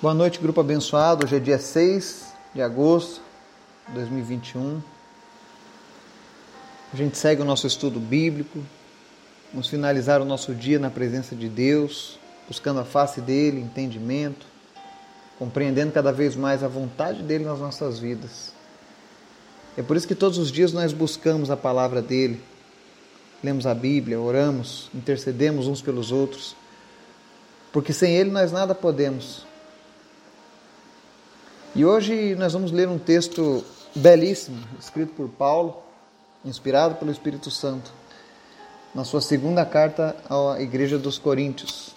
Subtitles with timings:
[0.00, 1.26] Boa noite, grupo abençoado.
[1.26, 3.20] Hoje é dia 6 de agosto
[3.88, 4.80] de 2021.
[6.92, 8.60] A gente segue o nosso estudo bíblico.
[9.50, 12.16] Vamos finalizar o nosso dia na presença de Deus,
[12.46, 14.46] buscando a face dele, entendimento,
[15.36, 18.52] compreendendo cada vez mais a vontade dele nas nossas vidas.
[19.76, 22.40] É por isso que todos os dias nós buscamos a palavra dele,
[23.42, 26.54] lemos a Bíblia, oramos, intercedemos uns pelos outros,
[27.72, 29.47] porque sem ele nós nada podemos.
[31.78, 33.64] E hoje nós vamos ler um texto
[33.94, 35.80] belíssimo, escrito por Paulo,
[36.44, 37.92] inspirado pelo Espírito Santo,
[38.92, 41.94] na sua segunda carta à Igreja dos Coríntios,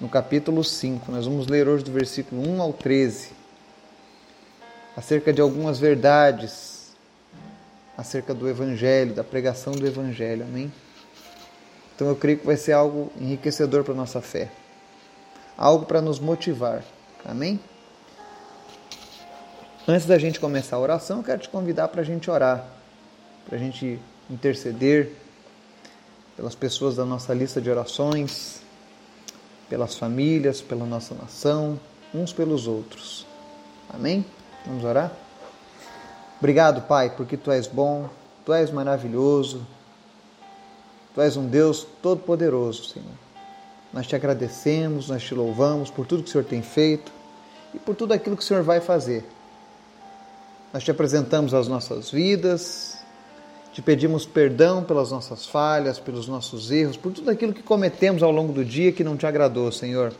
[0.00, 1.12] no capítulo 5.
[1.12, 3.30] Nós vamos ler hoje do versículo 1 ao 13,
[4.96, 6.92] acerca de algumas verdades
[7.96, 10.72] acerca do Evangelho, da pregação do Evangelho, amém?
[11.94, 14.50] Então eu creio que vai ser algo enriquecedor para a nossa fé,
[15.56, 16.82] algo para nos motivar,
[17.24, 17.60] amém?
[19.86, 22.64] Antes da gente começar a oração, eu quero te convidar para a gente orar,
[23.44, 25.12] para a gente interceder
[26.34, 28.62] pelas pessoas da nossa lista de orações,
[29.68, 31.78] pelas famílias, pela nossa nação,
[32.14, 33.26] uns pelos outros.
[33.92, 34.24] Amém?
[34.64, 35.12] Vamos orar?
[36.38, 38.08] Obrigado, Pai, porque Tu és bom,
[38.42, 39.66] Tu és maravilhoso,
[41.14, 43.12] Tu és um Deus todo-poderoso, Senhor.
[43.92, 47.12] Nós te agradecemos, nós te louvamos por tudo que o Senhor tem feito
[47.74, 49.22] e por tudo aquilo que o Senhor vai fazer.
[50.74, 52.98] Nós te apresentamos as nossas vidas,
[53.72, 58.32] te pedimos perdão pelas nossas falhas, pelos nossos erros, por tudo aquilo que cometemos ao
[58.32, 60.12] longo do dia que não te agradou, Senhor.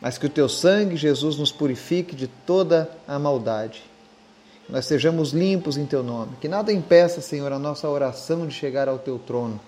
[0.00, 3.82] Mas que o teu sangue, Jesus, nos purifique de toda a maldade.
[4.64, 6.32] Que nós sejamos limpos em teu nome.
[6.40, 9.60] Que nada impeça, Senhor, a nossa oração de chegar ao teu trono.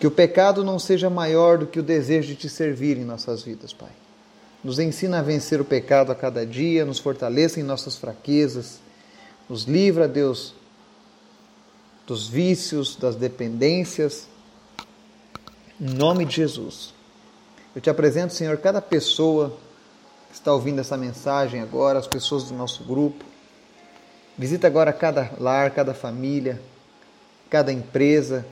[0.00, 3.44] Que o pecado não seja maior do que o desejo de te servir em nossas
[3.44, 3.90] vidas, Pai
[4.64, 8.80] nos ensina a vencer o pecado a cada dia, nos fortaleça em nossas fraquezas,
[9.48, 10.54] nos livra, Deus,
[12.06, 14.26] dos vícios, das dependências.
[15.78, 16.94] Em nome de Jesus.
[17.76, 19.54] Eu te apresento, Senhor, cada pessoa
[20.30, 23.22] que está ouvindo essa mensagem agora, as pessoas do nosso grupo.
[24.38, 26.60] Visita agora cada lar, cada família,
[27.50, 28.46] cada empresa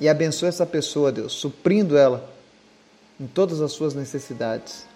[0.00, 2.30] e abençoa essa pessoa, Deus, suprindo ela
[3.18, 4.89] em todas as suas necessidades.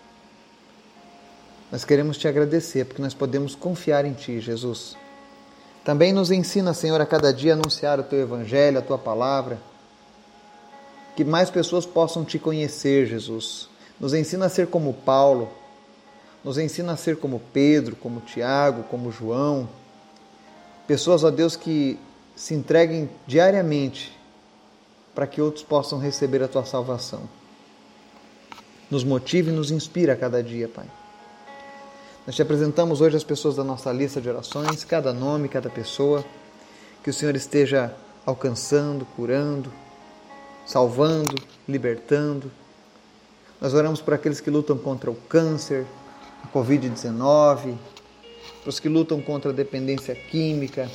[1.75, 4.97] Nós queremos te agradecer porque nós podemos confiar em Ti, Jesus.
[5.85, 9.59] Também nos ensina, Senhor, a cada dia anunciar o Teu Evangelho, a Tua palavra.
[11.17, 13.69] Que mais pessoas possam Te conhecer, Jesus.
[13.99, 15.49] Nos ensina a ser como Paulo.
[16.45, 19.69] Nos ensina a ser como Pedro, como Tiago, como João.
[20.87, 21.99] Pessoas, ó Deus, que
[22.37, 24.17] se entreguem diariamente
[25.13, 27.29] para que outros possam receber a Tua salvação.
[28.89, 30.87] Nos motive e nos inspira a cada dia, Pai.
[32.27, 36.25] Nós te apresentamos hoje as pessoas da nossa lista de orações, cada nome, cada pessoa.
[37.03, 39.71] Que o Senhor esteja alcançando, curando,
[40.65, 41.35] salvando,
[41.69, 42.51] libertando.
[43.61, 45.85] Nós oramos por aqueles que lutam contra o câncer,
[46.43, 47.77] a Covid-19,
[48.63, 50.91] para os que lutam contra a dependência química,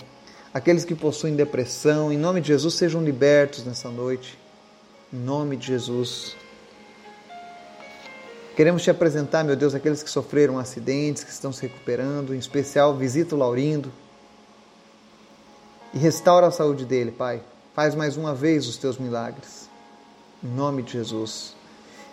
[0.51, 2.11] aqueles que possuem depressão.
[2.11, 4.35] Em nome de Jesus, sejam libertos nessa noite.
[5.13, 6.35] Em nome de Jesus.
[8.59, 12.93] Queremos te apresentar, meu Deus, aqueles que sofreram acidentes, que estão se recuperando, em especial
[12.93, 13.89] visita o Laurindo
[15.93, 17.41] e restaura a saúde dele, Pai.
[17.73, 19.69] Faz mais uma vez os teus milagres.
[20.43, 21.55] Em nome de Jesus.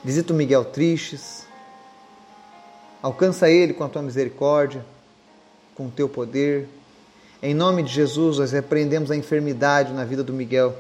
[0.05, 1.45] Visita o Miguel Tristes.
[3.03, 4.87] Alcança ele com a tua misericórdia,
[5.75, 6.69] com o teu poder.
[7.43, 10.77] Em nome de Jesus, nós repreendemos a enfermidade na vida do Miguel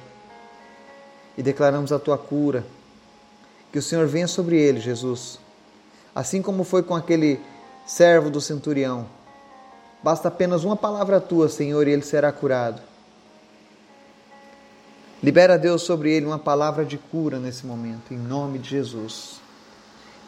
[1.37, 2.65] e declaramos a tua cura.
[3.73, 5.45] Que o Senhor venha sobre ele, Jesus
[6.17, 7.39] assim como foi com aquele
[7.87, 9.07] servo do centurião.
[10.03, 12.81] Basta apenas uma palavra tua, Senhor, e ele será curado.
[15.23, 19.43] Libera, Deus, sobre ele uma palavra de cura nesse momento, em nome de Jesus.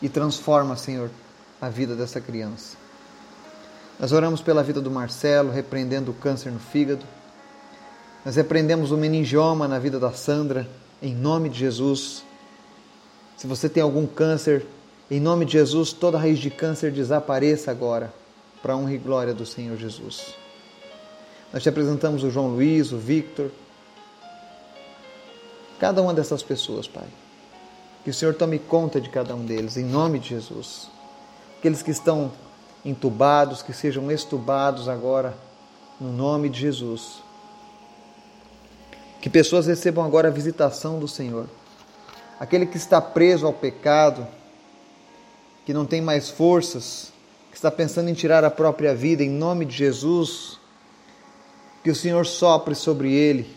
[0.03, 1.11] E transforma, Senhor,
[1.59, 2.77] a vida dessa criança.
[3.99, 7.05] Nós oramos pela vida do Marcelo, repreendendo o câncer no fígado.
[8.27, 10.69] Nós repreendemos o meningioma na vida da Sandra,
[11.01, 12.23] em nome de Jesus.
[13.39, 14.67] Se você tem algum câncer,
[15.11, 18.13] em nome de Jesus, toda raiz de câncer desapareça agora,
[18.63, 20.35] para a honra e glória do Senhor Jesus.
[21.53, 23.51] Nós te apresentamos o João Luiz, o Victor,
[25.79, 27.07] cada uma dessas pessoas, Pai.
[28.05, 30.91] Que o Senhor tome conta de cada um deles, em nome de Jesus.
[31.59, 32.31] Aqueles que estão
[32.85, 35.35] entubados, que sejam estubados agora,
[36.01, 37.23] no nome de Jesus.
[39.21, 41.47] Que pessoas recebam agora a visitação do Senhor.
[42.39, 44.27] Aquele que está preso ao pecado,
[45.69, 47.13] que não tem mais forças,
[47.51, 50.59] que está pensando em tirar a própria vida, em nome de Jesus,
[51.85, 53.55] que o Senhor sopre sobre ele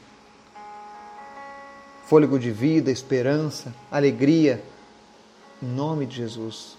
[2.07, 4.61] fôlego de vida, esperança, alegria,
[5.63, 6.75] em nome de Jesus.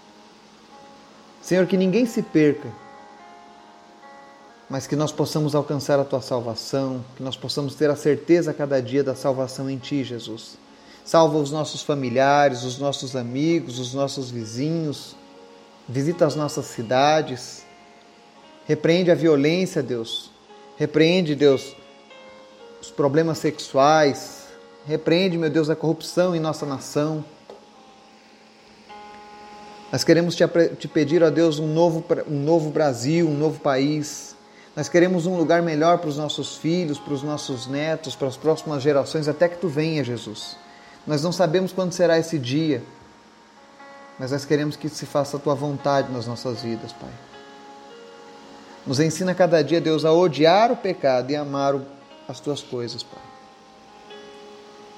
[1.41, 2.69] Senhor, que ninguém se perca,
[4.69, 8.53] mas que nós possamos alcançar a tua salvação, que nós possamos ter a certeza a
[8.53, 10.59] cada dia da salvação em ti, Jesus.
[11.03, 15.15] Salva os nossos familiares, os nossos amigos, os nossos vizinhos.
[15.87, 17.63] Visita as nossas cidades.
[18.65, 20.31] Repreende a violência, Deus.
[20.77, 21.75] Repreende, Deus,
[22.81, 24.47] os problemas sexuais.
[24.85, 27.23] Repreende, meu Deus, a corrupção em nossa nação.
[29.91, 30.43] Nós queremos te,
[30.79, 34.35] te pedir, ó Deus, um novo, um novo Brasil, um novo país.
[34.75, 38.35] Nós queremos um lugar melhor para os nossos filhos, para os nossos netos, para as
[38.35, 40.57] próximas gerações, até que tu venha, Jesus.
[41.05, 42.81] Nós não sabemos quando será esse dia,
[44.19, 47.11] mas nós queremos que se faça a tua vontade nas nossas vidas, Pai.
[48.85, 51.79] Nos ensina cada dia, Deus, a odiar o pecado e amar
[52.27, 53.21] as tuas coisas, Pai.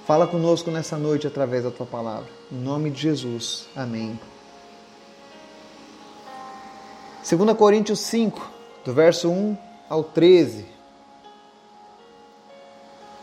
[0.05, 2.29] Fala conosco nessa noite através da tua palavra.
[2.51, 3.67] Em nome de Jesus.
[3.75, 4.19] Amém.
[7.27, 8.51] 2 Coríntios 5,
[8.83, 9.57] do verso 1
[9.89, 10.65] ao 13.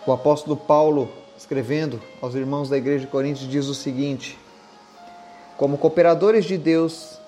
[0.04, 4.36] O apóstolo Paulo, escrevendo aos irmãos da igreja de Coríntios, diz o seguinte:
[5.56, 7.18] Como cooperadores de Deus,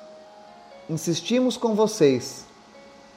[0.88, 2.44] insistimos com vocês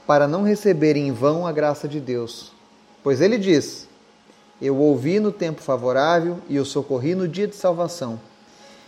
[0.06, 2.52] para não receberem em vão a graça de Deus.
[3.04, 3.88] Pois ele diz:
[4.62, 8.20] Eu ouvi no tempo favorável e eu socorri no dia de salvação.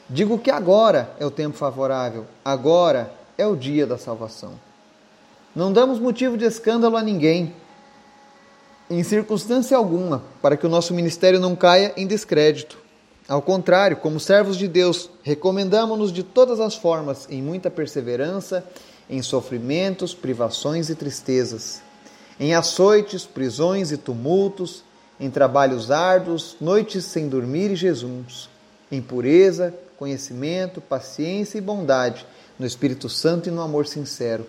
[0.09, 4.53] Digo que agora é o tempo favorável, agora é o dia da salvação.
[5.55, 7.53] Não damos motivo de escândalo a ninguém,
[8.89, 12.77] em circunstância alguma, para que o nosso ministério não caia em descrédito.
[13.29, 18.65] Ao contrário, como servos de Deus, recomendamos-nos de todas as formas, em muita perseverança,
[19.07, 21.79] em sofrimentos, privações e tristezas,
[22.39, 24.83] em açoites, prisões e tumultos,
[25.19, 28.49] em trabalhos árduos, noites sem dormir e jejuns,
[28.91, 32.25] em pureza, conhecimento, paciência e bondade,
[32.57, 34.47] no Espírito Santo e no amor sincero,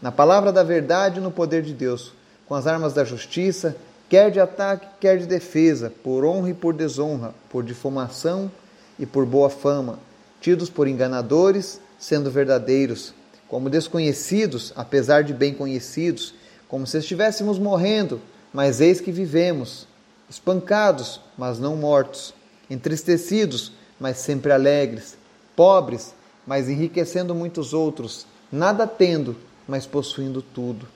[0.00, 2.12] na palavra da verdade e no poder de Deus,
[2.46, 3.74] com as armas da justiça,
[4.12, 8.52] quer de ataque, quer de defesa, por honra e por desonra, por difamação
[8.98, 9.98] e por boa fama,
[10.38, 13.14] tidos por enganadores, sendo verdadeiros,
[13.48, 16.34] como desconhecidos, apesar de bem conhecidos,
[16.68, 18.20] como se estivéssemos morrendo,
[18.52, 19.88] mas eis que vivemos,
[20.28, 22.34] espancados, mas não mortos,
[22.68, 25.16] entristecidos, mas sempre alegres,
[25.56, 26.14] pobres,
[26.46, 30.86] mas enriquecendo muitos outros, nada tendo, mas possuindo tudo.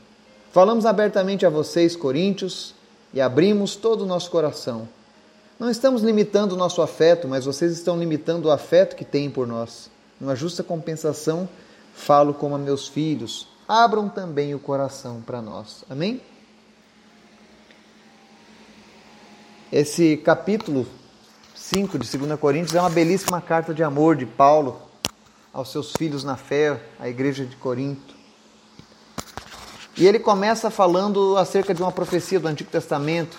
[0.52, 2.75] Falamos abertamente a vocês, coríntios,
[3.16, 4.86] e abrimos todo o nosso coração.
[5.58, 9.46] Não estamos limitando o nosso afeto, mas vocês estão limitando o afeto que têm por
[9.46, 9.90] nós.
[10.20, 11.48] Numa justa compensação,
[11.94, 13.48] falo como a meus filhos.
[13.66, 15.82] Abram também o coração para nós.
[15.88, 16.20] Amém?
[19.72, 20.86] Esse capítulo
[21.54, 24.78] 5 de 2 Coríntios é uma belíssima carta de amor de Paulo
[25.54, 28.14] aos seus filhos na fé, à igreja de Corinto.
[29.96, 33.38] E ele começa falando acerca de uma profecia do Antigo Testamento,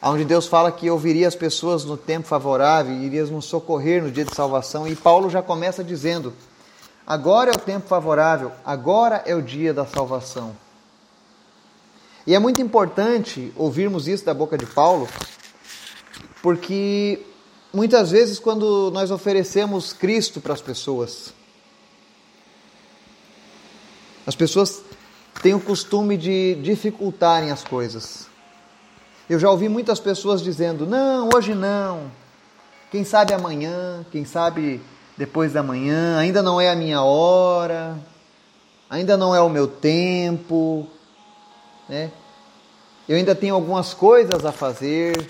[0.00, 4.24] onde Deus fala que ouviria as pessoas no tempo favorável iria nos socorrer no dia
[4.24, 4.86] de salvação.
[4.86, 6.32] E Paulo já começa dizendo:
[7.04, 10.56] agora é o tempo favorável, agora é o dia da salvação.
[12.24, 15.08] E é muito importante ouvirmos isso da boca de Paulo,
[16.40, 17.20] porque
[17.72, 21.32] muitas vezes, quando nós oferecemos Cristo para as pessoas,
[24.24, 24.82] as pessoas
[25.42, 28.26] têm o costume de dificultarem as coisas.
[29.28, 32.10] Eu já ouvi muitas pessoas dizendo: não, hoje não,
[32.90, 34.80] quem sabe amanhã, quem sabe
[35.16, 37.98] depois da manhã, ainda não é a minha hora,
[38.88, 40.86] ainda não é o meu tempo,
[41.88, 42.10] né?
[43.08, 45.28] Eu ainda tenho algumas coisas a fazer.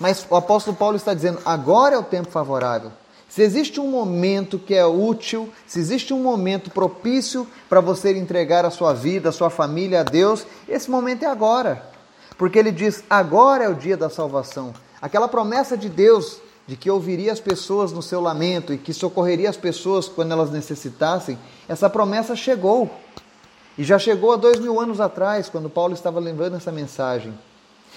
[0.00, 2.92] Mas o apóstolo Paulo está dizendo: agora é o tempo favorável.
[3.34, 8.66] Se existe um momento que é útil, se existe um momento propício para você entregar
[8.66, 11.82] a sua vida, a sua família a Deus, esse momento é agora.
[12.36, 14.74] Porque ele diz: agora é o dia da salvação.
[15.00, 19.48] Aquela promessa de Deus de que ouviria as pessoas no seu lamento e que socorreria
[19.48, 22.90] as pessoas quando elas necessitassem, essa promessa chegou.
[23.78, 27.32] E já chegou há dois mil anos atrás, quando Paulo estava lembrando essa mensagem.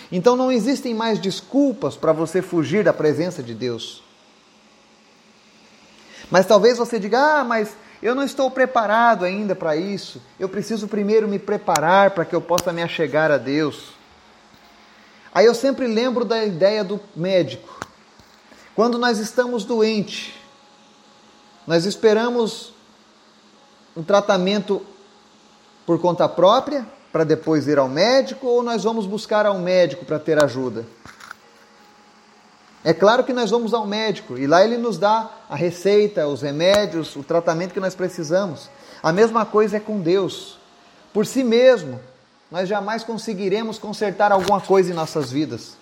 [0.09, 4.04] Então não existem mais desculpas para você fugir da presença de Deus.
[6.29, 10.21] Mas talvez você diga: ah, mas eu não estou preparado ainda para isso.
[10.39, 13.93] Eu preciso primeiro me preparar para que eu possa me achegar a Deus.
[15.33, 17.79] Aí eu sempre lembro da ideia do médico.
[18.75, 20.33] Quando nós estamos doentes,
[21.65, 22.73] Nós esperamos
[23.97, 24.85] um tratamento
[25.85, 30.19] por conta própria, para depois ir ao médico, ou nós vamos buscar ao médico para
[30.19, 30.85] ter ajuda?
[32.85, 36.43] É claro que nós vamos ao médico e lá ele nos dá a receita, os
[36.43, 38.69] remédios, o tratamento que nós precisamos.
[39.01, 40.59] A mesma coisa é com Deus.
[41.11, 41.99] Por si mesmo,
[42.51, 45.75] nós jamais conseguiremos consertar alguma coisa em nossas vidas.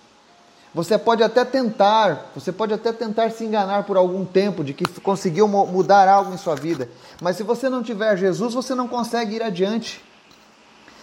[0.74, 4.88] Você pode até tentar, você pode até tentar se enganar por algum tempo de que
[5.02, 6.90] conseguiu mudar algo em sua vida,
[7.22, 10.02] mas se você não tiver Jesus, você não consegue ir adiante.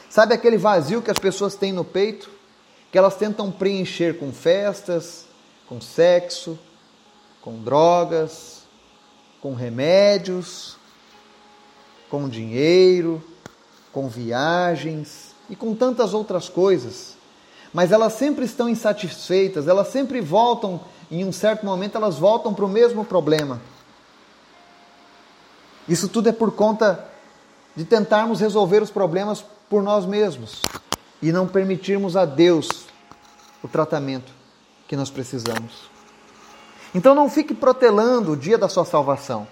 [0.08, 2.30] Sabe aquele vazio que as pessoas têm no peito?
[2.90, 5.29] Que elas tentam preencher com festas,
[5.70, 6.58] com sexo,
[7.40, 8.64] com drogas,
[9.40, 10.76] com remédios,
[12.10, 13.22] com dinheiro,
[13.90, 17.18] com viagens e com tantas outras coisas
[17.72, 22.64] mas elas sempre estão insatisfeitas, elas sempre voltam, em um certo momento, elas voltam para
[22.64, 23.60] o mesmo problema.
[25.88, 27.08] Isso tudo é por conta
[27.74, 30.62] de tentarmos resolver os problemas por nós mesmos
[31.22, 32.86] e não permitirmos a Deus
[33.62, 34.39] o tratamento
[34.90, 35.88] que nós precisamos.
[36.92, 39.46] Então não fique protelando o dia da sua salvação.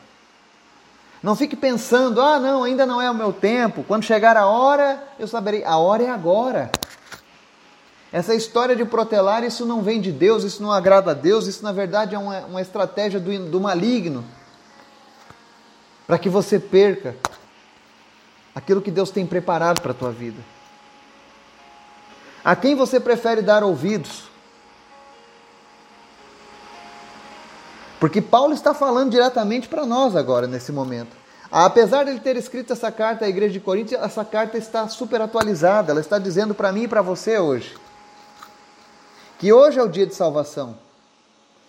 [1.22, 3.84] Não fique pensando, ah, não, ainda não é o meu tempo.
[3.86, 5.62] Quando chegar a hora, eu saberei.
[5.62, 6.72] A hora é agora.
[8.12, 11.62] Essa história de protelar, isso não vem de Deus, isso não agrada a Deus, isso
[11.62, 14.24] na verdade é uma, uma estratégia do, do maligno
[16.04, 17.14] para que você perca
[18.56, 20.42] aquilo que Deus tem preparado para a tua vida.
[22.44, 24.28] A quem você prefere dar ouvidos?
[27.98, 31.16] Porque Paulo está falando diretamente para nós agora, nesse momento.
[31.50, 35.20] Apesar de ele ter escrito essa carta à igreja de Corinto, essa carta está super
[35.20, 35.92] atualizada.
[35.92, 37.74] Ela está dizendo para mim e para você hoje
[39.38, 40.76] que hoje é o dia de salvação.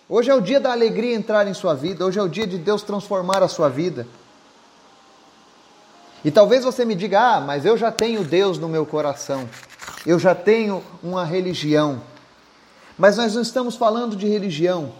[0.08, 2.58] Hoje é o dia da alegria entrar em sua vida, hoje é o dia de
[2.58, 4.08] Deus transformar a sua vida.
[6.24, 9.48] E talvez você me diga: "Ah, mas eu já tenho Deus no meu coração.
[10.04, 12.02] Eu já tenho uma religião".
[12.98, 14.92] Mas nós não estamos falando de religião.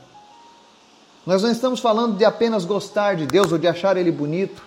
[1.31, 4.61] Nós não estamos falando de apenas gostar de Deus ou de achar ele bonito,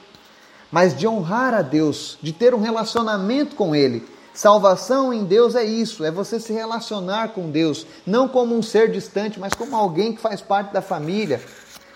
[0.71, 5.63] mas de honrar a Deus, de ter um relacionamento com ele, Salvação em Deus é
[5.65, 10.13] isso, é você se relacionar com Deus, não como um ser distante, mas como alguém
[10.13, 11.43] que faz parte da família,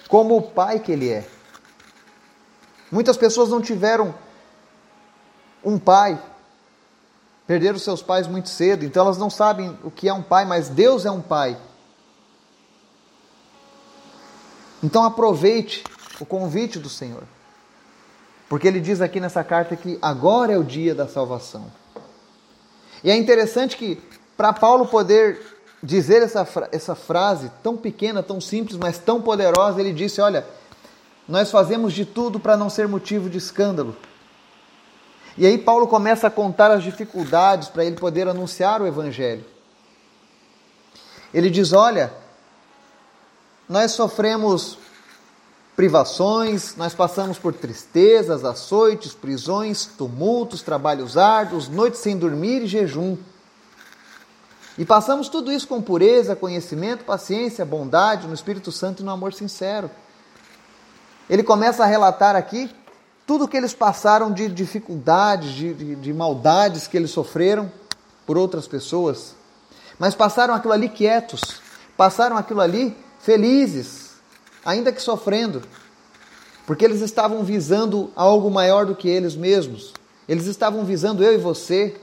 [0.09, 1.25] como o pai que ele é.
[2.91, 4.13] Muitas pessoas não tiveram
[5.63, 6.21] um pai,
[7.47, 10.67] perderam seus pais muito cedo, então elas não sabem o que é um pai, mas
[10.67, 11.57] Deus é um pai.
[14.83, 15.83] Então aproveite
[16.19, 17.23] o convite do Senhor,
[18.47, 21.65] porque ele diz aqui nessa carta que agora é o dia da salvação.
[23.03, 24.01] E é interessante que,
[24.35, 25.39] para Paulo poder
[25.81, 30.45] dizer essa, essa frase tão pequena, tão simples, mas tão poderosa, ele disse: Olha,
[31.27, 33.95] nós fazemos de tudo para não ser motivo de escândalo.
[35.37, 39.45] E aí Paulo começa a contar as dificuldades para ele poder anunciar o Evangelho.
[41.33, 42.11] Ele diz: Olha,
[43.67, 44.77] nós sofremos
[45.75, 53.17] privações, nós passamos por tristezas, açoites, prisões, tumultos, trabalhos árduos, noites sem dormir e jejum.
[54.77, 59.33] E passamos tudo isso com pureza, conhecimento, paciência, bondade, no Espírito Santo e no amor
[59.33, 59.89] sincero.
[61.29, 62.71] Ele começa a relatar aqui
[63.25, 67.71] tudo o que eles passaram de dificuldades, de, de, de maldades que eles sofreram
[68.25, 69.35] por outras pessoas.
[69.99, 71.61] Mas passaram aquilo ali quietos,
[71.97, 72.95] passaram aquilo ali
[73.27, 74.11] felizes,
[74.63, 75.61] ainda que sofrendo,
[76.65, 79.93] porque eles estavam visando algo maior do que eles mesmos.
[80.29, 81.99] Eles estavam visando eu e você.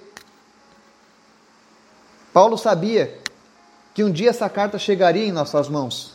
[2.31, 3.19] Paulo sabia
[3.95, 6.13] que um dia essa carta chegaria em nossas mãos.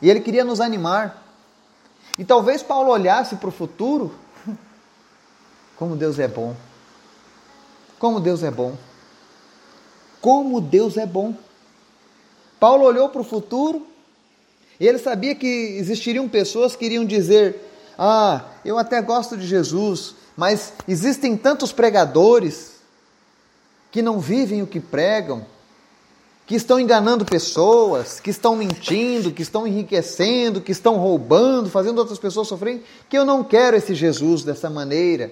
[0.00, 1.22] E ele queria nos animar.
[2.18, 4.14] E talvez Paulo olhasse para o futuro.
[5.76, 6.56] Como Deus é bom.
[7.98, 8.74] Como Deus é bom.
[10.18, 11.34] Como Deus é bom.
[12.58, 13.89] Paulo olhou para o futuro
[14.80, 17.56] e ele sabia que existiriam pessoas que iriam dizer:
[17.98, 22.80] Ah, eu até gosto de Jesus, mas existem tantos pregadores
[23.92, 25.44] que não vivem o que pregam,
[26.46, 32.18] que estão enganando pessoas, que estão mentindo, que estão enriquecendo, que estão roubando, fazendo outras
[32.18, 35.30] pessoas sofrerem, que eu não quero esse Jesus dessa maneira.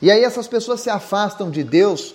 [0.00, 2.14] E aí essas pessoas se afastam de Deus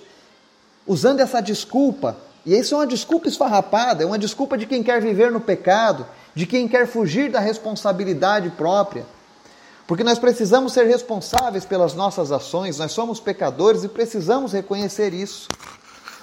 [0.87, 5.01] usando essa desculpa e isso é uma desculpa esfarrapada, é uma desculpa de quem quer
[5.01, 9.05] viver no pecado, de quem quer fugir da responsabilidade própria.
[9.87, 15.47] Porque nós precisamos ser responsáveis pelas nossas ações, nós somos pecadores e precisamos reconhecer isso.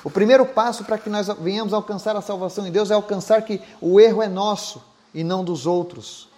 [0.02, 3.60] O primeiro passo para que nós venhamos alcançar a salvação em Deus é alcançar que
[3.80, 6.28] o erro é nosso e não dos outros.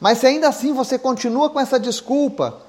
[0.00, 2.60] Mas se ainda assim você continua com essa desculpa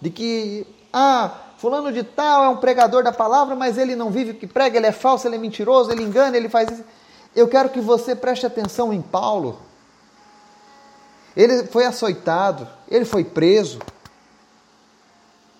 [0.00, 4.32] de que, ah, fulano de tal é um pregador da palavra, mas ele não vive
[4.32, 6.84] o que prega, ele é falso, ele é mentiroso, ele engana, ele faz isso.
[7.34, 9.60] Eu quero que você preste atenção em Paulo.
[11.36, 13.78] Ele foi açoitado, ele foi preso,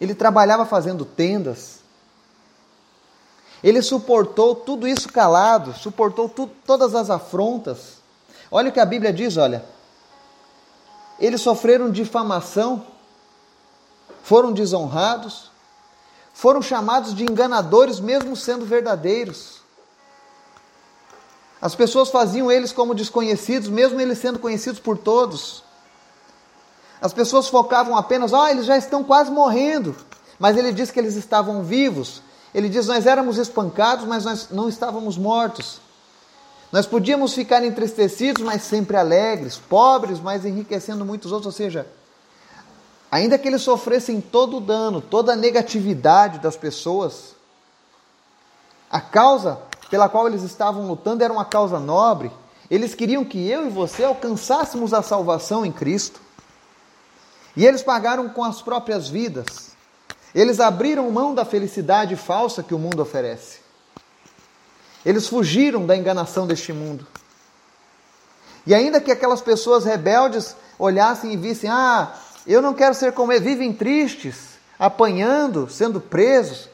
[0.01, 1.81] ele trabalhava fazendo tendas,
[3.63, 7.97] ele suportou tudo isso calado, suportou tu, todas as afrontas.
[8.51, 9.65] Olha o que a Bíblia diz, olha.
[11.19, 12.87] Eles sofreram difamação,
[14.23, 15.51] foram desonrados,
[16.37, 19.63] foram chamados de enganadores, mesmo sendo verdadeiros.
[21.63, 25.65] As pessoas faziam eles como desconhecidos, mesmo eles sendo conhecidos por todos.
[27.01, 29.97] As pessoas focavam apenas, ó, oh, eles já estão quase morrendo.
[30.39, 32.21] Mas ele diz que eles estavam vivos.
[32.53, 35.81] Ele diz: Nós éramos espancados, mas nós não estávamos mortos.
[36.71, 41.47] Nós podíamos ficar entristecidos, mas sempre alegres, pobres, mas enriquecendo muitos outros.
[41.47, 41.87] Ou seja,
[43.17, 47.35] ainda que eles sofressem todo o dano, toda a negatividade das pessoas,
[48.91, 49.59] a causa
[49.89, 52.31] pela qual eles estavam lutando era uma causa nobre.
[52.71, 56.21] Eles queriam que eu e você alcançássemos a salvação em Cristo.
[57.57, 59.71] E eles pagaram com as próprias vidas.
[60.35, 63.61] Eles abriram mão da felicidade falsa que o mundo oferece.
[65.07, 67.07] Eles fugiram da enganação deste mundo.
[68.67, 72.13] E ainda que aquelas pessoas rebeldes olhassem e vissem: ah,
[72.53, 76.69] eu não quero ser como eles, vivem tristes, apanhando, sendo presos.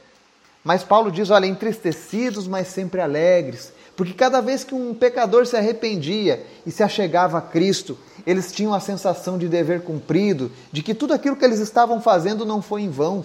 [0.62, 3.72] Mas Paulo diz: olha, entristecidos, mas sempre alegres.
[3.96, 8.72] Porque cada vez que um pecador se arrependia e se achegava a Cristo, eles tinham
[8.72, 12.82] a sensação de dever cumprido, de que tudo aquilo que eles estavam fazendo não foi
[12.82, 13.24] em vão.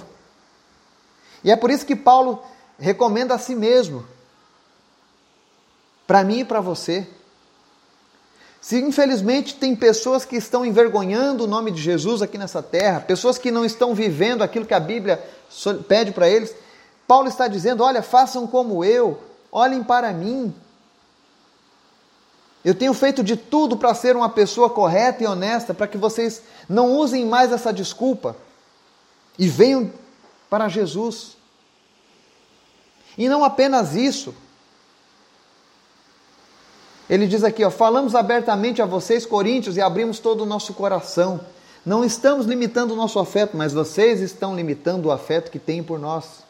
[1.44, 2.44] E é por isso que Paulo
[2.77, 4.06] recomenda a si mesmo
[6.06, 7.08] para mim e para você.
[8.67, 13.38] Se infelizmente tem pessoas que estão envergonhando o nome de Jesus aqui nessa terra, pessoas
[13.38, 15.23] que não estão vivendo aquilo que a Bíblia
[15.88, 16.53] pede para eles,
[17.08, 20.53] Paulo está dizendo: olha, façam como eu, olhem para mim.
[22.65, 26.41] Eu tenho feito de tudo para ser uma pessoa correta e honesta, para que vocês
[26.67, 28.36] não usem mais essa desculpa
[29.39, 29.93] e venham
[30.49, 31.38] para Jesus.
[33.17, 34.36] E não apenas isso,
[37.10, 41.39] ele diz aqui, ó, falamos abertamente a vocês, coríntios, e abrimos todo o nosso coração.
[41.86, 45.98] Não estamos limitando o nosso afeto, mas vocês estão limitando o afeto que têm por
[45.98, 46.43] nós.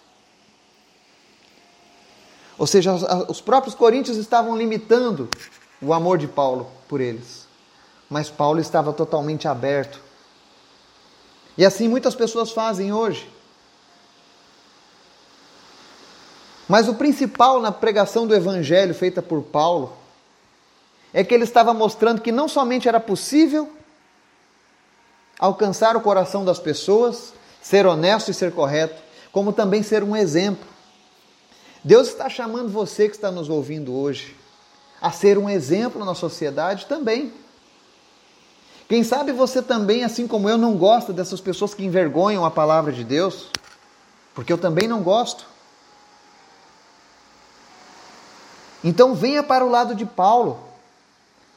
[2.57, 2.91] Ou seja,
[3.29, 5.29] os próprios coríntios estavam limitando
[5.79, 7.47] o amor de Paulo por eles.
[8.09, 10.01] Mas Paulo estava totalmente aberto.
[11.55, 13.29] E assim muitas pessoas fazem hoje.
[16.67, 19.93] Mas o principal na pregação do evangelho feita por Paulo
[21.17, 23.73] é que ele estava mostrando que não somente era possível
[25.39, 29.01] alcançar o coração das pessoas, ser honesto e ser correto,
[29.31, 30.63] como também ser um exemplo.
[31.83, 34.35] Deus está chamando você que está nos ouvindo hoje
[35.01, 37.33] a ser um exemplo na sociedade também.
[38.87, 42.91] Quem sabe você também, assim como eu, não gosta dessas pessoas que envergonham a palavra
[42.93, 43.49] de Deus,
[44.35, 45.47] porque eu também não gosto.
[48.83, 50.66] Então venha para o lado de Paulo.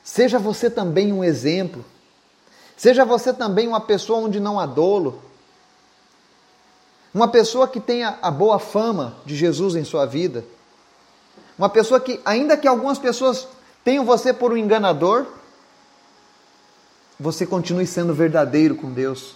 [0.03, 1.85] Seja você também um exemplo.
[2.77, 5.23] Seja você também uma pessoa onde não há dolo.
[7.13, 10.45] Uma pessoa que tenha a boa fama de Jesus em sua vida.
[11.59, 13.47] Uma pessoa que, ainda que algumas pessoas
[13.85, 15.27] tenham você por um enganador,
[17.19, 19.35] você continue sendo verdadeiro com Deus.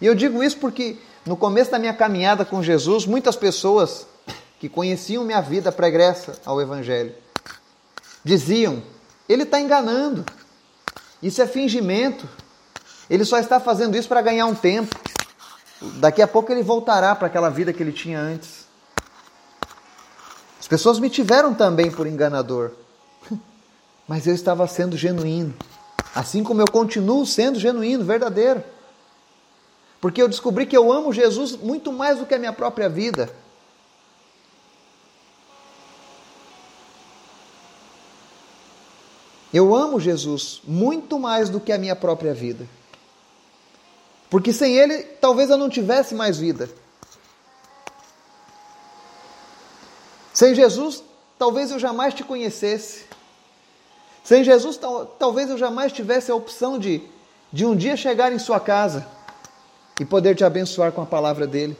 [0.00, 4.06] E eu digo isso porque no começo da minha caminhada com Jesus, muitas pessoas
[4.60, 7.14] que conheciam minha vida pregressa ao Evangelho
[8.22, 8.82] diziam:
[9.28, 10.24] ele está enganando.
[11.22, 12.28] Isso é fingimento.
[13.08, 14.94] Ele só está fazendo isso para ganhar um tempo.
[15.98, 18.66] Daqui a pouco ele voltará para aquela vida que ele tinha antes.
[20.58, 22.72] As pessoas me tiveram também por enganador.
[24.08, 25.54] Mas eu estava sendo genuíno.
[26.14, 28.62] Assim como eu continuo sendo genuíno, verdadeiro.
[30.00, 33.30] Porque eu descobri que eu amo Jesus muito mais do que a minha própria vida.
[39.56, 42.68] Eu amo Jesus muito mais do que a minha própria vida.
[44.28, 46.68] Porque sem Ele, talvez eu não tivesse mais vida.
[50.34, 51.02] Sem Jesus,
[51.38, 53.06] talvez eu jamais te conhecesse.
[54.22, 57.00] Sem Jesus, tal, talvez eu jamais tivesse a opção de,
[57.50, 59.06] de um dia chegar em sua casa
[59.98, 61.78] e poder te abençoar com a palavra dele.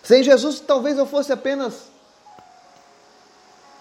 [0.00, 1.90] Sem Jesus, talvez eu fosse apenas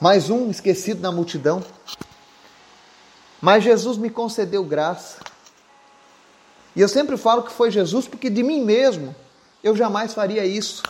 [0.01, 1.63] mais um esquecido na multidão.
[3.45, 5.17] Mas Jesus me concedeu graça.
[6.75, 9.15] E eu sempre falo que foi Jesus porque de mim mesmo
[9.63, 10.81] eu jamais faria isso.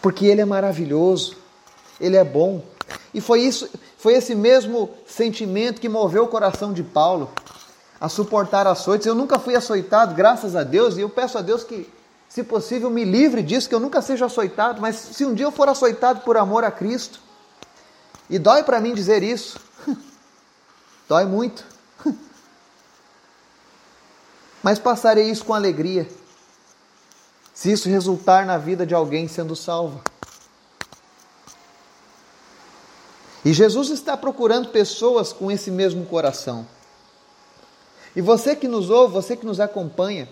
[0.00, 1.36] Porque ele é maravilhoso,
[2.00, 2.62] ele é bom.
[3.12, 7.28] E foi isso, foi esse mesmo sentimento que moveu o coração de Paulo
[8.00, 9.08] a suportar açoites.
[9.08, 11.92] Eu nunca fui açoitado, graças a Deus, e eu peço a Deus que,
[12.28, 15.50] se possível, me livre disso, que eu nunca seja açoitado, mas se um dia eu
[15.50, 17.18] for açoitado por amor a Cristo,
[18.30, 19.58] e dói para mim dizer isso,
[21.12, 21.62] dói muito,
[24.62, 26.08] mas passarei isso com alegria,
[27.52, 30.00] se isso resultar na vida de alguém sendo salvo.
[33.44, 36.66] E Jesus está procurando pessoas com esse mesmo coração.
[38.16, 40.26] E você que nos ouve, você que nos acompanha,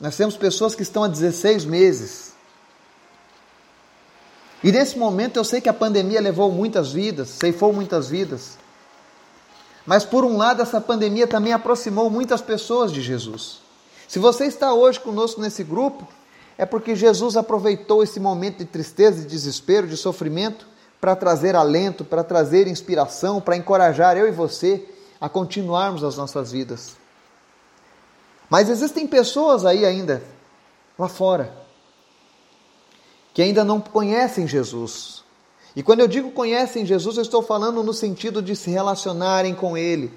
[0.00, 2.32] nós temos pessoas que estão há 16 meses.
[4.64, 8.61] E nesse momento eu sei que a pandemia levou muitas vidas, ceifou muitas vidas.
[9.86, 13.60] Mas por um lado, essa pandemia também aproximou muitas pessoas de Jesus.
[14.06, 16.06] Se você está hoje conosco nesse grupo,
[16.56, 20.66] é porque Jesus aproveitou esse momento de tristeza, de desespero, de sofrimento
[21.00, 24.86] para trazer alento, para trazer inspiração, para encorajar eu e você
[25.20, 26.96] a continuarmos as nossas vidas.
[28.48, 30.22] Mas existem pessoas aí ainda,
[30.98, 31.56] lá fora,
[33.32, 35.24] que ainda não conhecem Jesus.
[35.74, 39.76] E quando eu digo conhecem Jesus, eu estou falando no sentido de se relacionarem com
[39.76, 40.12] Ele.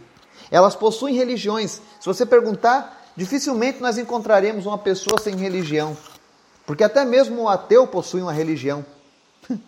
[0.51, 1.81] Elas possuem religiões.
[1.99, 5.97] Se você perguntar, dificilmente nós encontraremos uma pessoa sem religião.
[6.65, 8.85] Porque até mesmo o ateu possui uma religião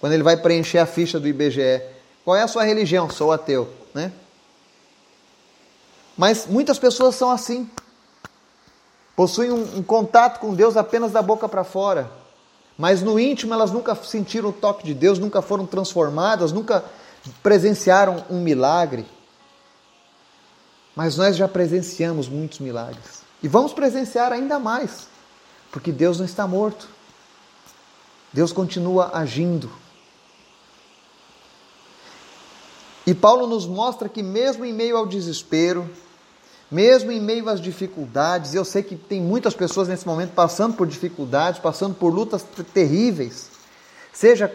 [0.00, 1.82] quando ele vai preencher a ficha do IBGE.
[2.24, 3.10] Qual é a sua religião?
[3.10, 4.12] Sou ateu, né?
[6.16, 7.68] Mas muitas pessoas são assim.
[9.16, 12.10] Possuem um, um contato com Deus apenas da boca para fora.
[12.76, 16.84] Mas no íntimo elas nunca sentiram o toque de Deus, nunca foram transformadas, nunca
[17.42, 19.06] presenciaram um milagre.
[20.94, 23.22] Mas nós já presenciamos muitos milagres.
[23.42, 25.08] E vamos presenciar ainda mais,
[25.70, 26.88] porque Deus não está morto.
[28.32, 29.70] Deus continua agindo.
[33.06, 35.88] E Paulo nos mostra que, mesmo em meio ao desespero,
[36.70, 40.86] mesmo em meio às dificuldades, eu sei que tem muitas pessoas nesse momento passando por
[40.86, 43.48] dificuldades, passando por lutas terríveis,
[44.12, 44.52] seja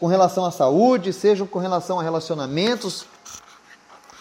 [0.00, 3.06] com relação à saúde, seja com relação a relacionamentos,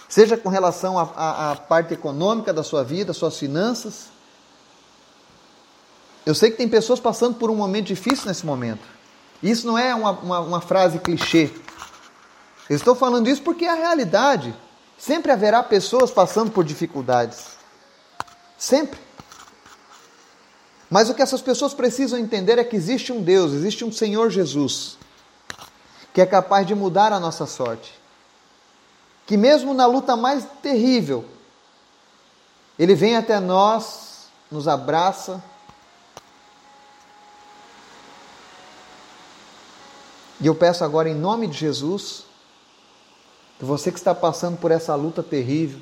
[0.08, 4.10] seja com relação à, parte econômica da sua vida, suas finanças.
[6.26, 8.86] Eu sei que tem pessoas passando por um momento difícil nesse momento.
[9.41, 11.50] Isso não é uma, uma, uma frase clichê.
[12.70, 14.54] Eu estou falando isso porque é a realidade.
[15.02, 17.58] Sempre haverá pessoas passando por dificuldades.
[18.56, 19.00] Sempre.
[20.92, 24.30] Mas o que essas pessoas precisam entender é que existe um Deus, existe um Senhor
[24.30, 25.00] Jesus,
[26.14, 28.00] que é capaz de mudar a nossa sorte.
[29.26, 31.26] Que mesmo na luta mais terrível,
[32.78, 35.42] Ele vem até nós, nos abraça,
[40.40, 42.26] E eu peço agora, em nome de Jesus,
[43.65, 45.80] você que está passando por essa luta terrível,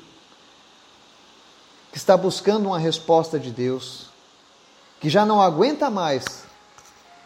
[1.90, 4.10] que está buscando uma resposta de Deus,
[5.00, 6.44] que já não aguenta mais,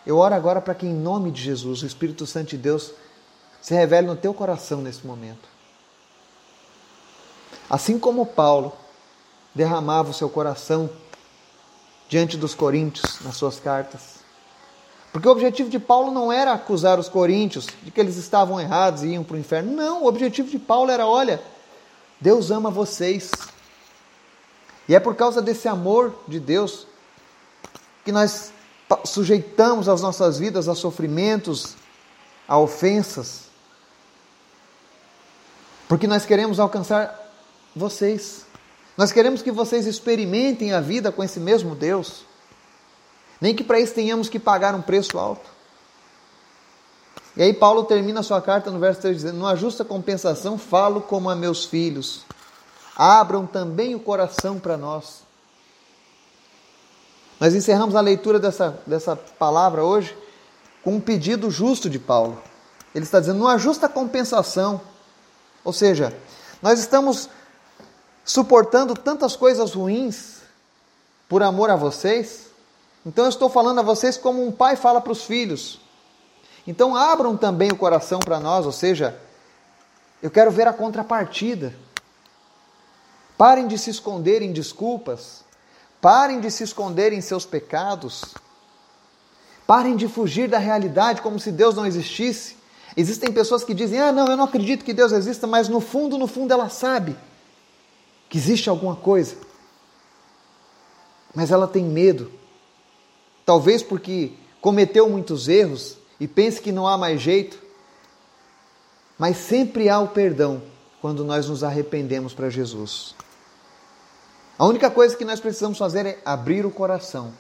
[0.07, 2.93] eu oro agora para que, em nome de Jesus, o Espírito Santo de Deus
[3.61, 5.49] se revele no teu coração nesse momento.
[7.69, 8.73] Assim como Paulo
[9.55, 10.91] derramava o seu coração
[12.09, 14.24] diante dos coríntios nas suas cartas,
[15.15, 19.05] porque o objetivo de Paulo não era acusar os coríntios de que eles estavam errados
[19.05, 19.71] e iam para o inferno.
[19.71, 21.41] Não, o objetivo de Paulo era: olha,
[22.21, 23.31] Deus ama vocês.
[24.89, 26.89] E é por causa desse amor de Deus
[28.05, 28.53] que nós
[29.05, 31.77] sujeitamos as nossas vidas a sofrimentos,
[32.49, 33.43] a ofensas,
[35.89, 37.33] porque nós queremos alcançar
[37.75, 38.47] vocês.
[38.97, 42.25] Nós queremos que vocês experimentem a vida com esse mesmo Deus.
[43.45, 45.51] Nem que para isso tenhamos que pagar um preço alto.
[47.37, 51.03] E aí Paulo termina a sua carta no verso 3 dizendo: Numa justa compensação falo
[51.03, 52.25] como a meus filhos.
[52.97, 55.25] Abram também o coração para nós.
[57.39, 60.17] Nós encerramos a leitura dessa, dessa palavra hoje
[60.83, 62.43] com um pedido justo de Paulo.
[62.95, 64.81] Ele está dizendo, numa justa compensação.
[65.63, 66.17] Ou seja,
[66.63, 67.29] nós estamos
[68.25, 70.39] suportando tantas coisas ruins
[71.29, 72.54] por amor a vocês,
[73.05, 75.81] então eu estou falando a vocês como um pai fala para os filhos.
[76.67, 79.19] Então abram também o coração para nós, ou seja,
[80.23, 81.75] eu quero ver a contrapartida.
[83.37, 85.45] Parem de se esconder em desculpas.
[86.01, 88.35] Parem de se esconder em seus pecados.
[89.67, 92.57] Parem de fugir da realidade como se Deus não existisse.
[92.97, 96.17] Existem pessoas que dizem: Ah, não, eu não acredito que Deus exista, mas no fundo,
[96.17, 97.17] no fundo, ela sabe
[98.29, 99.37] que existe alguma coisa,
[101.35, 102.31] mas ela tem medo,
[103.45, 107.59] talvez porque cometeu muitos erros e pense que não há mais jeito,
[109.19, 110.63] mas sempre há o perdão
[111.01, 113.15] quando nós nos arrependemos para Jesus.
[114.59, 117.33] A única coisa que nós precisamos fazer é abrir o coração.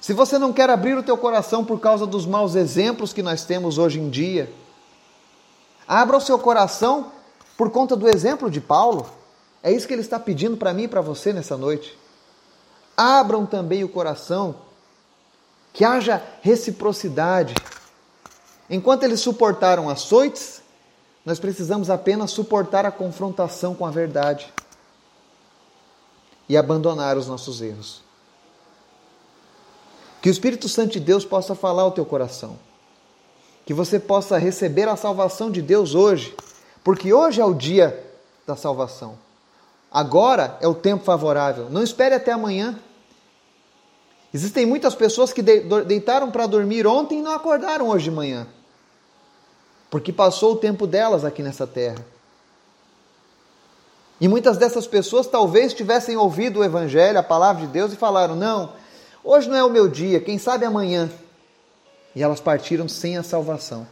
[0.00, 3.44] Se você não quer abrir o teu coração por causa dos maus exemplos que nós
[3.44, 4.50] temos hoje em dia,
[5.86, 7.12] abra o seu coração
[7.56, 9.06] por conta do exemplo de Paulo.
[9.62, 11.98] É isso que ele está pedindo para mim e para você nessa noite.
[12.96, 14.54] Abram também o coração,
[15.72, 17.54] que haja reciprocidade.
[18.68, 20.62] Enquanto eles suportaram açoites,
[21.24, 24.52] nós precisamos apenas suportar a confrontação com a verdade
[26.48, 28.02] e abandonar os nossos erros.
[30.22, 32.58] Que o Espírito Santo de Deus possa falar ao teu coração.
[33.64, 36.34] Que você possa receber a salvação de Deus hoje,
[36.82, 38.04] porque hoje é o dia
[38.46, 39.18] da salvação.
[39.92, 41.68] Agora é o tempo favorável.
[41.70, 42.78] Não espere até amanhã.
[44.32, 48.46] Existem muitas pessoas que deitaram para dormir ontem e não acordaram hoje de manhã,
[49.90, 52.04] porque passou o tempo delas aqui nessa terra.
[54.20, 58.34] E muitas dessas pessoas talvez tivessem ouvido o Evangelho, a palavra de Deus, e falaram:
[58.34, 58.72] Não,
[59.24, 61.10] hoje não é o meu dia, quem sabe amanhã.
[62.14, 63.86] E elas partiram sem a salvação.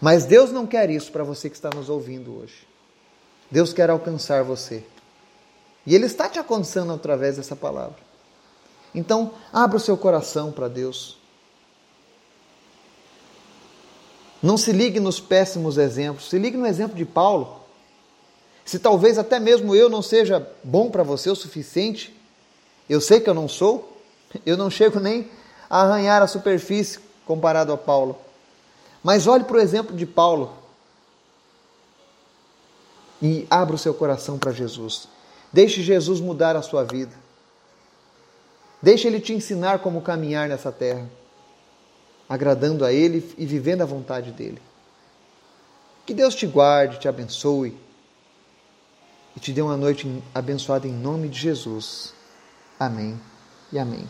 [0.00, 2.66] Mas Deus não quer isso para você que está nos ouvindo hoje.
[3.50, 4.84] Deus quer alcançar você.
[5.86, 8.13] E Ele está te alcançando através dessa palavra.
[8.94, 11.16] Então, abra o seu coração para Deus.
[14.42, 17.60] Não se ligue nos péssimos exemplos, se ligue no exemplo de Paulo.
[18.64, 22.14] Se talvez até mesmo eu não seja bom para você o suficiente,
[22.88, 23.96] eu sei que eu não sou,
[24.44, 25.30] eu não chego nem
[25.68, 28.18] a arranhar a superfície comparado a Paulo.
[29.02, 30.52] Mas olhe para o exemplo de Paulo
[33.20, 35.08] e abra o seu coração para Jesus.
[35.52, 37.23] Deixe Jesus mudar a sua vida.
[38.84, 41.08] Deixe Ele te ensinar como caminhar nessa terra,
[42.28, 44.60] agradando a Ele e vivendo a vontade dEle.
[46.04, 47.74] Que Deus te guarde, te abençoe
[49.34, 52.12] e te dê uma noite abençoada em nome de Jesus.
[52.78, 53.18] Amém
[53.72, 54.06] e amém.